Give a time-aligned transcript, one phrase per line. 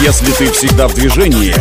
[0.00, 1.54] Если ты всегда в движении,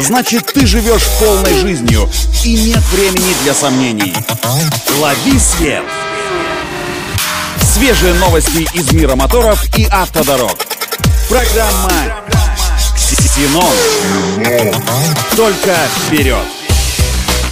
[0.00, 2.08] значит ты живешь полной жизнью
[2.44, 4.14] и нет времени для сомнений.
[5.00, 5.82] Лови свет!
[7.60, 10.56] Свежие новости из мира моторов и автодорог.
[11.28, 11.90] Программа
[12.96, 13.74] «Ксенон».
[15.36, 16.63] Только вперед!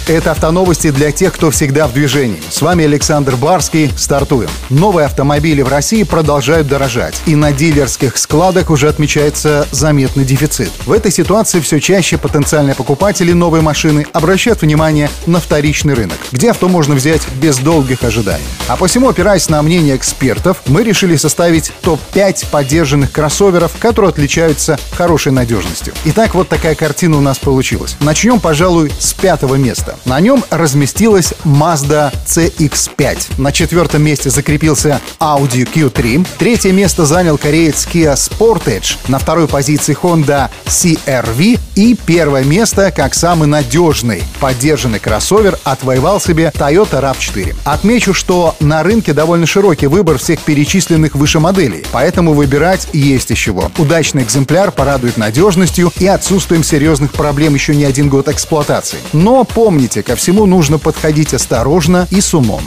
[0.05, 2.41] Это автоновости для тех, кто всегда в движении.
[2.49, 3.89] С вами Александр Барский.
[3.95, 4.49] Стартуем.
[4.69, 7.21] Новые автомобили в России продолжают дорожать.
[7.25, 10.71] И на дилерских складах уже отмечается заметный дефицит.
[10.85, 16.51] В этой ситуации все чаще потенциальные покупатели новой машины обращают внимание на вторичный рынок, где
[16.51, 18.43] авто можно взять без долгих ожиданий.
[18.67, 25.31] А посему, опираясь на мнение экспертов, мы решили составить топ-5 поддержанных кроссоверов, которые отличаются хорошей
[25.31, 25.93] надежностью.
[26.03, 27.95] Итак, вот такая картина у нас получилась.
[28.01, 29.92] Начнем, пожалуй, с пятого места.
[30.05, 33.39] На нем разместилась Mazda CX-5.
[33.41, 36.25] На четвертом месте закрепился Audi Q3.
[36.37, 38.97] Третье место занял кореец Kia Sportage.
[39.07, 41.59] На второй позиции Honda CR-V.
[41.75, 47.55] И первое место, как самый надежный поддержанный кроссовер, отвоевал себе Toyota RAV4.
[47.63, 53.37] Отмечу, что на рынке довольно широкий выбор всех перечисленных выше моделей, поэтому выбирать есть из
[53.37, 53.71] чего.
[53.77, 58.97] Удачный экземпляр порадует надежностью и отсутствием серьезных проблем еще не один год эксплуатации.
[59.13, 62.61] Но помните, Помните, ко всему нужно подходить осторожно и с умом.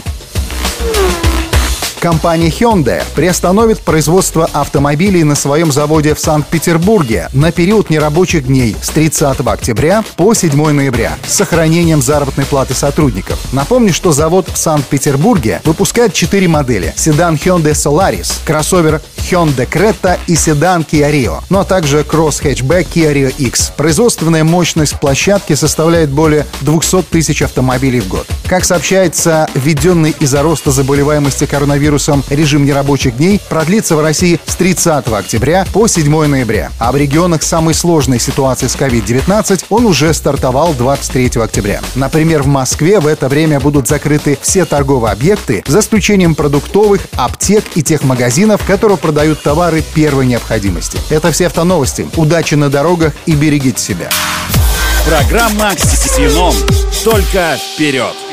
[1.99, 8.91] Компания Hyundai приостановит производство автомобилей на своем заводе в Санкт-Петербурге на период нерабочих дней с
[8.91, 13.39] 30 октября по 7 ноября с сохранением заработной платы сотрудников.
[13.51, 16.93] Напомню, что завод в Санкт-Петербурге выпускает 4 модели.
[16.99, 23.35] Седан Hyundai Solaris, кроссовер Hyundai Creta и седан Kia Rio, а также кросс-хэтчбэк Kia Rio
[23.37, 23.73] X.
[23.77, 28.27] Производственная мощность площадки составляет более 200 тысяч автомобилей в год.
[28.47, 35.09] Как сообщается, введенный из-за роста заболеваемости коронавирусом режим нерабочих дней продлится в России с 30
[35.09, 36.71] октября по 7 ноября.
[36.79, 41.81] А в регионах самой сложной ситуацией с COVID-19 он уже стартовал 23 октября.
[41.97, 47.65] Например, в Москве в это время будут закрыты все торговые объекты, за исключением продуктовых, аптек
[47.75, 50.99] и тех магазинов, которые продают товары первой необходимости.
[51.11, 52.07] Это все автоновости.
[52.17, 54.11] Удачи на дорогах и берегите себя.
[55.07, 56.55] Программа «Ксеном».
[57.05, 58.26] Только вперед!